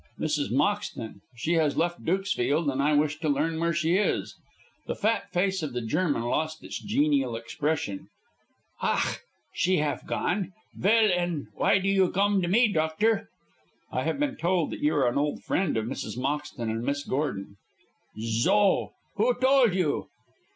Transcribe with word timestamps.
"Mrs. 0.19 0.49
Moxton. 0.51 1.21
She 1.35 1.53
has 1.53 1.77
left 1.77 2.03
Dukesfield, 2.03 2.71
and 2.71 2.81
I 2.81 2.93
wish 2.95 3.19
to 3.19 3.29
learn 3.29 3.59
where 3.59 3.71
she 3.71 3.97
is." 3.97 4.33
The 4.87 4.95
fat 4.95 5.29
face 5.31 5.61
of 5.61 5.73
the 5.73 5.81
German 5.85 6.23
lost 6.23 6.63
its 6.63 6.81
genial 6.81 7.35
expression. 7.35 8.07
"Ach, 8.81 9.19
she 9.53 9.77
haf 9.77 10.07
gone. 10.07 10.53
Vell, 10.73 11.11
and 11.15 11.45
why 11.53 11.77
do 11.77 11.87
you 11.87 12.07
gome 12.09 12.41
to 12.41 12.47
me, 12.47 12.67
doctor?" 12.71 13.29
"I 13.91 14.01
have 14.01 14.19
been 14.19 14.37
told 14.37 14.71
that 14.71 14.79
you 14.79 14.95
are 14.95 15.07
an 15.07 15.19
old 15.19 15.43
friend 15.43 15.77
of 15.77 15.85
Mrs. 15.85 16.17
Moxton 16.17 16.67
and 16.71 16.81
Miss 16.81 17.03
Gordon." 17.03 17.57
"Zo! 18.19 18.93
Who 19.17 19.35
told 19.35 19.75
you?" 19.75 20.07